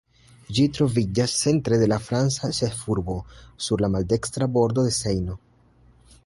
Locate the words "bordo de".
4.57-4.97